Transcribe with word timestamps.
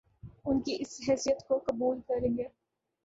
ان 0.45 0.59
کی 0.61 0.77
اس 0.79 0.99
حیثیت 1.09 1.47
کو 1.47 1.57
قبول 1.67 1.99
کریں 2.07 2.35
گے 2.37 2.47